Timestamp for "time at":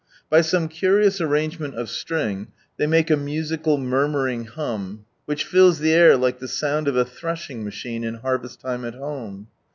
8.61-8.95